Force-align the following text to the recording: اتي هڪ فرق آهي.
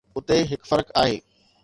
اتي 0.17 0.39
هڪ 0.51 0.61
فرق 0.71 0.87
آهي. 1.03 1.17